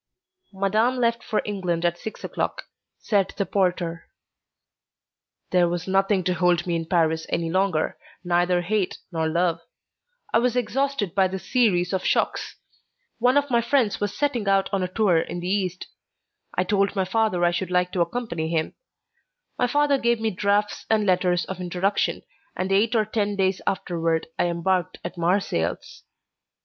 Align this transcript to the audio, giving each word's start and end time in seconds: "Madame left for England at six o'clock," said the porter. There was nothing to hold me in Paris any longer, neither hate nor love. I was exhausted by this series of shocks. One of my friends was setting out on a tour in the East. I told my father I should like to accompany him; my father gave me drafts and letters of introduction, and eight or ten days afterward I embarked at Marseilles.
"Madame 0.51 0.95
left 0.97 1.23
for 1.23 1.43
England 1.45 1.85
at 1.85 1.95
six 1.95 2.23
o'clock," 2.23 2.63
said 2.97 3.35
the 3.37 3.45
porter. 3.45 4.09
There 5.51 5.69
was 5.69 5.87
nothing 5.87 6.23
to 6.23 6.33
hold 6.33 6.65
me 6.65 6.75
in 6.75 6.87
Paris 6.87 7.27
any 7.29 7.51
longer, 7.51 7.99
neither 8.23 8.61
hate 8.63 8.97
nor 9.11 9.27
love. 9.29 9.61
I 10.33 10.39
was 10.39 10.55
exhausted 10.55 11.13
by 11.13 11.27
this 11.27 11.45
series 11.47 11.93
of 11.93 12.03
shocks. 12.03 12.55
One 13.19 13.37
of 13.37 13.51
my 13.51 13.61
friends 13.61 14.01
was 14.01 14.17
setting 14.17 14.47
out 14.47 14.71
on 14.73 14.81
a 14.81 14.87
tour 14.87 15.19
in 15.19 15.39
the 15.39 15.47
East. 15.47 15.85
I 16.55 16.63
told 16.63 16.95
my 16.95 17.05
father 17.05 17.45
I 17.45 17.51
should 17.51 17.69
like 17.69 17.91
to 17.91 18.01
accompany 18.01 18.49
him; 18.49 18.73
my 19.59 19.67
father 19.67 19.99
gave 19.99 20.19
me 20.19 20.31
drafts 20.31 20.83
and 20.89 21.05
letters 21.05 21.45
of 21.45 21.61
introduction, 21.61 22.23
and 22.55 22.71
eight 22.71 22.95
or 22.95 23.05
ten 23.05 23.35
days 23.35 23.61
afterward 23.67 24.25
I 24.39 24.45
embarked 24.47 24.97
at 25.05 25.15
Marseilles. 25.15 26.01